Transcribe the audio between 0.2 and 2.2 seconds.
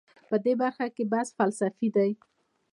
په دې برخه کې بحث فلسفي دی.